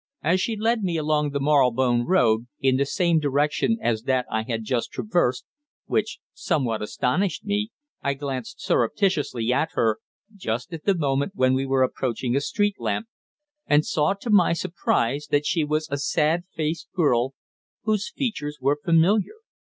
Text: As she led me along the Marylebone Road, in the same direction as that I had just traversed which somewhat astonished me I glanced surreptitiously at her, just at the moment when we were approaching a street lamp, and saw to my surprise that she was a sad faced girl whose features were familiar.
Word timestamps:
As 0.23 0.41
she 0.41 0.55
led 0.55 0.81
me 0.81 0.97
along 0.97 1.29
the 1.29 1.39
Marylebone 1.39 2.07
Road, 2.07 2.47
in 2.59 2.77
the 2.77 2.87
same 2.87 3.19
direction 3.19 3.77
as 3.79 4.01
that 4.01 4.25
I 4.31 4.41
had 4.41 4.63
just 4.63 4.89
traversed 4.89 5.45
which 5.85 6.17
somewhat 6.33 6.81
astonished 6.81 7.45
me 7.45 7.69
I 8.01 8.15
glanced 8.15 8.59
surreptitiously 8.63 9.53
at 9.53 9.73
her, 9.73 9.99
just 10.35 10.73
at 10.73 10.85
the 10.85 10.95
moment 10.97 11.33
when 11.35 11.53
we 11.53 11.67
were 11.67 11.83
approaching 11.83 12.35
a 12.35 12.41
street 12.41 12.77
lamp, 12.79 13.05
and 13.67 13.85
saw 13.85 14.15
to 14.15 14.31
my 14.31 14.53
surprise 14.53 15.27
that 15.29 15.45
she 15.45 15.63
was 15.63 15.87
a 15.91 15.97
sad 15.97 16.45
faced 16.51 16.87
girl 16.95 17.35
whose 17.83 18.09
features 18.09 18.57
were 18.59 18.79
familiar. 18.83 19.35